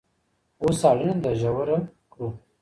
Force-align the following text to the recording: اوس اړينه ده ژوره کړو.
اوس 0.61 0.79
اړينه 0.89 1.15
ده 1.23 1.31
ژوره 1.39 1.77
کړو. 2.11 2.27